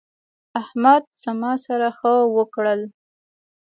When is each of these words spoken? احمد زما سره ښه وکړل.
احمد 0.61 1.03
زما 1.23 1.51
سره 1.65 1.87
ښه 1.97 2.13
وکړل. 2.37 2.81